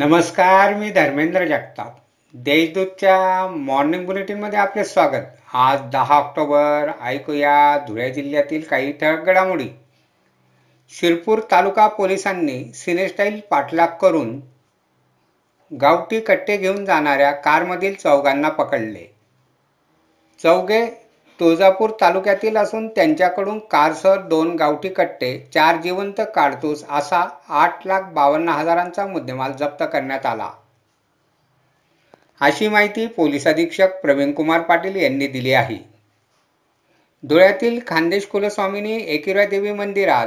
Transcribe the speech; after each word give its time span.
नमस्कार 0.00 0.74
मी 0.74 0.90
धर्मेंद्र 0.90 1.44
जगताप. 1.44 1.96
देशदूतच्या 2.34 3.46
मॉर्निंग 3.48 4.06
बुलेटिनमध्ये 4.06 4.58
आपले 4.58 4.84
स्वागत. 4.84 5.26
आज 5.54 5.80
दहा 5.92 6.14
ऑक्टोबर 6.14 6.90
ऐकूया 7.02 7.78
धुळे 7.78 8.10
जिल्ह्यातील 8.10 8.62
काही 8.62 8.92
ठळक 8.92 9.24
घडामोडी. 9.24 9.68
शिरपूर 10.90 11.40
तालुका 11.50 11.86
पोलिसांनी 11.88 12.72
सिनेस्टाईल 12.74 13.40
पाठलाग 13.50 13.88
करून 14.00 14.40
गावठी 15.80 16.20
कट्टे 16.20 16.56
घेऊन 16.56 16.84
जाणाऱ्या 16.84 17.30
कारमधील 17.30 17.94
चौघांना 17.94 18.48
पकडले. 18.48 19.04
चौघे 20.42 21.09
तुळजापूर 21.40 21.90
तालुक्यातील 22.00 22.56
असून 22.56 22.88
त्यांच्याकडून 22.88 23.58
कारसह 23.58 24.14
दोन 24.14 24.56
गावठी 24.56 24.88
कट्टे 24.88 25.48
चार 25.54 25.76
जिवंत 25.76 26.20
काडतूस 26.34 26.84
असा 26.90 27.28
आठ 27.48 27.86
लाख 27.86 28.02
बावन्न 28.02 28.48
हजारांचा 28.48 29.06
मुद्देमाल 29.06 29.52
जप्त 29.52 29.84
करण्यात 29.92 30.26
आला. 30.26 30.50
अशी 32.40 32.68
माहिती 32.68 33.06
पोलीस 33.06 33.46
अधीक्षक 33.46 34.00
प्रवीणकुमार 34.00 34.60
पाटील 34.60 34.96
यांनी 34.96 35.26
दिली 35.26 35.52
आहे. 35.52 35.78
धुळ्यातील 37.24 37.80
खानदेश 37.86 38.26
कुलस्वामिनी 38.26 39.04
एकिरा 39.06 39.44
देवी 39.44 39.72
मंदिरात 39.72 40.26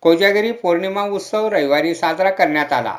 कोजागिरी 0.00 0.52
पौर्णिमा 0.52 1.02
उत्सव 1.02 1.48
रविवारी 1.48 1.94
साजरा 1.94 2.30
करण्यात 2.30 2.72
आला. 2.72 2.98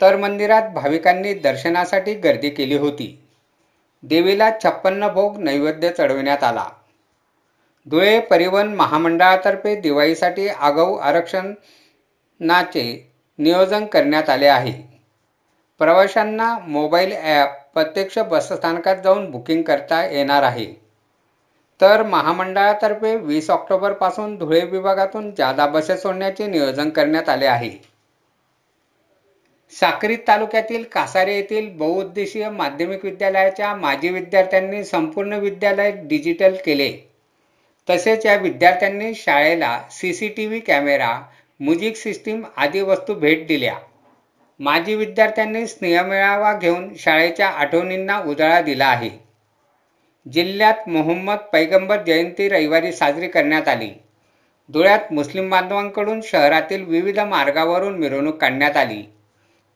तर 0.00 0.16
मंदिरात 0.16 0.62
भाविकांनी 0.62 1.34
दर्शनासाठी 1.34 2.14
गर्दी 2.14 2.50
केली 2.50 2.76
होती. 2.76 3.27
देवीला 4.02 4.50
छप्पन्न 4.64 5.08
भोग 5.08 5.38
नैवेद्य 5.38 5.90
चढविण्यात 5.90 6.42
आला. 6.44 6.64
धुळे 7.86 8.18
परिवहन 8.20 8.74
महामंडळातर्फे 8.74 9.74
दिवाळीसाठी 9.80 10.48
आगाऊ 10.48 10.96
आरक्षणाचे 10.96 12.84
नियोजन 13.38 13.86
करण्यात 13.86 14.30
आले 14.30 14.46
आहे. 14.46 14.72
प्रवाशांना 15.80 16.56
मोबाईल 16.58 17.12
ॲप 17.14 17.56
प्रत्यक्ष 17.74 18.18
बसस्थानकात 18.18 18.96
जाऊन 19.04 19.30
बुकिंग 19.30 19.62
करता 19.62 20.04
येणार 20.06 20.42
आहे. 20.42 20.66
तर 21.80 22.02
महामंडळातर्फे 22.02 23.14
वीस 23.16 23.50
ऑक्टोबरपासून 23.50 24.36
धुळे 24.36 24.60
विभागातून 24.64 25.30
जादा 25.38 25.66
बसेस 25.66 26.02
सोडण्याचे 26.02 26.46
नियोजन 26.46 26.90
करण्यात 26.90 27.28
आले 27.28 27.46
आहे. 27.46 27.70
साक्री 29.72 30.16
तालुक्यातील 30.16 30.82
कासारे 30.82 31.34
येथील 31.34 31.68
बहुउद्देशीय 31.76 32.50
माध्यमिक 32.50 33.04
विद्यालयाच्या 33.04 33.74
माजी 33.74 34.08
विद्यार्थ्यांनी 34.08 34.84
संपूर्ण 34.84 35.32
विद्यालय 35.32 35.90
डिजिटल 35.90 36.54
केले. 36.66 36.92
तसेच 37.90 38.26
या 38.26 38.36
विद्यार्थ्यांनी 38.36 39.14
शाळेला 39.14 39.82
C 39.90 40.14
C 40.14 40.28
T 40.28 40.46
V 40.46 40.60
camera 40.60 41.20
music 41.60 41.96
system 41.96 42.42
आदी 42.56 42.80
वस्तू 42.80 43.14
भेट 43.14 43.46
दिल्या. 43.46 43.74
माजी 44.60 44.94
विद्यार्थ्यांनी 44.94 45.66
स्नेहमेळावा 45.66 46.52
घेऊन 46.52 46.94
शाळेच्या 46.98 47.48
आठवणींना 47.48 48.18
उजाळा 48.20 48.60
दिला 48.60 48.86
आहे. 48.86 49.10
जिल्ह्यात 50.32 50.88
मोहम्मद 50.88 51.38
पैगंबर 51.52 52.02
जयंती 52.02 52.48
रविवारी 52.48 52.92
साजरी 52.92 53.28
करण्यात 53.28 53.68
आली. 53.68 53.90
धुळ्यात 54.68 55.12
मुस्लिम 55.12 55.50
बांधवांकडून 55.50 56.20
शहरातील 56.24 56.84
विविध 56.84 57.18
मार्गावरून 57.18 57.98
मिरवणूक 57.98 58.36
काढण्यात 58.36 58.76
आली. 58.76 59.02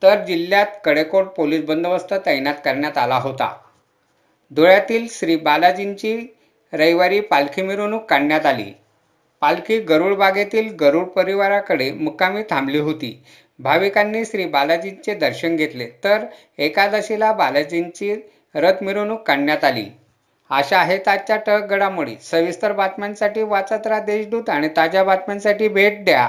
तर 0.02 0.24
जिल्ह्यात 0.24 0.66
कडेकोट 0.84 1.24
पोलीस 1.24 1.64
बंदोबस्त 1.64 2.14
तैनात 2.26 2.54
करण्यात 2.64 2.98
आला 2.98 3.16
होता. 3.16 3.56
धुळ्यातील 4.50 5.06
श्री 5.10 5.36
बालाजींची 5.36 6.34
रविवारी 6.72 7.20
पालखी 7.20 7.62
मिरवणूक 7.62 8.04
काढण्यात 8.04 8.46
आली. 8.46 8.72
पालखी 9.40 9.78
गरुड 9.78 10.14
बागेतील 10.14 10.74
गरुड 10.74 11.06
परिवाराकडे 11.06 11.90
मुक्कामी 11.92 12.42
थांबली 12.50 12.78
होती. 12.78 13.24
भाविकांनी 13.58 14.24
श्री 14.24 14.44
बालाजींचे 14.44 15.14
दर्शन 15.14 15.56
घेतले. 15.56 15.86
तर 16.04 16.24
एकादशीला 16.58 17.32
बालाजींची 17.32 18.14
रथ 18.54 18.82
मिरवणूक 18.82 19.22
काढण्यात 19.22 19.64
आली. 19.64 19.86
अशा 20.50 20.78
आहेत 20.78 21.08
आजच्या 21.08 21.36
टक 21.36 21.66
घडामोडी. 21.70 22.16
सविस्तर 22.22 22.72
बातम्यांसाठी 22.72 23.42
वाचत 23.42 23.86
राहा 23.86 24.00
देशदूत 24.00 24.50
आणि 24.50 24.68
ताज्या 24.76 25.04
बातम्यांसाठी 25.04 25.68
भेट 25.68 26.04
द्या. 26.04 26.28